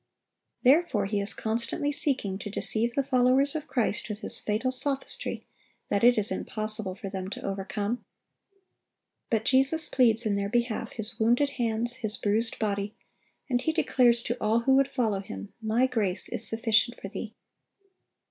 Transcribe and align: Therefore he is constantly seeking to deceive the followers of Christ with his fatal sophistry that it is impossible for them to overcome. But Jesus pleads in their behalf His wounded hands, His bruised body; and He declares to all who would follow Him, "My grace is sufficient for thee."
Therefore 0.63 1.05
he 1.05 1.21
is 1.21 1.35
constantly 1.35 1.91
seeking 1.91 2.39
to 2.39 2.49
deceive 2.49 2.95
the 2.95 3.03
followers 3.03 3.53
of 3.55 3.67
Christ 3.67 4.09
with 4.09 4.21
his 4.21 4.39
fatal 4.39 4.71
sophistry 4.71 5.45
that 5.89 6.03
it 6.03 6.17
is 6.17 6.31
impossible 6.31 6.95
for 6.95 7.07
them 7.07 7.29
to 7.29 7.43
overcome. 7.45 8.03
But 9.29 9.45
Jesus 9.45 9.87
pleads 9.89 10.25
in 10.25 10.35
their 10.37 10.49
behalf 10.49 10.93
His 10.93 11.19
wounded 11.19 11.51
hands, 11.51 11.97
His 11.97 12.17
bruised 12.17 12.57
body; 12.57 12.95
and 13.47 13.61
He 13.61 13.71
declares 13.71 14.23
to 14.23 14.37
all 14.41 14.61
who 14.61 14.73
would 14.73 14.87
follow 14.89 15.19
Him, 15.19 15.53
"My 15.61 15.85
grace 15.85 16.27
is 16.29 16.47
sufficient 16.47 16.99
for 16.99 17.07
thee." 17.07 17.35